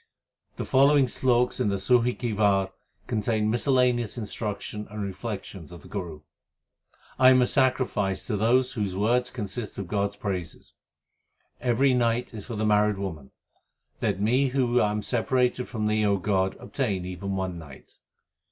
The 0.55 0.65
following 0.65 1.07
sloks 1.07 1.59
in 1.59 1.69
the 1.69 1.75
Suhi 1.77 2.17
ki 2.17 2.33
War 2.33 2.73
contain 3.05 3.51
miscellaneous 3.51 4.17
instruction 4.17 4.87
and 4.89 5.03
reflections 5.03 5.71
of 5.71 5.83
the 5.83 5.87
Guru: 5.87 6.21
I 7.19 7.29
am 7.29 7.39
a 7.39 7.45
sacrifice 7.45 8.25
to 8.25 8.35
those 8.35 8.73
whose 8.73 8.95
words 8.95 9.29
consist 9.29 9.77
of 9.77 9.87
God 9.87 10.09
s 10.09 10.15
praises. 10.15 10.73
Every 11.59 11.93
night 11.93 12.33
is 12.33 12.47
for 12.47 12.55
the 12.55 12.65
married 12.65 12.97
woman; 12.97 13.29
let 14.01 14.19
me 14.19 14.47
who 14.47 14.81
am 14.81 15.03
separated 15.03 15.67
from 15.67 15.85
Thee, 15.85 16.03
O 16.03 16.17
God, 16.17 16.55
obtain 16.59 17.05
even 17.05 17.35
one 17.35 17.59
night. 17.59 17.99